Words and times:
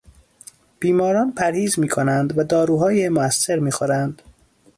بیماران 0.79 1.31
پرهیز 1.31 1.79
میکنند 1.79 2.37
و 2.37 2.43
داروهای 2.43 3.09
موثر 3.09 3.59
میخورند. 3.59 4.21